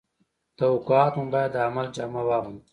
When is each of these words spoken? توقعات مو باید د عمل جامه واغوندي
توقعات 0.59 1.13
مو 1.17 1.25
باید 1.33 1.51
د 1.53 1.57
عمل 1.67 1.87
جامه 1.95 2.21
واغوندي 2.27 2.63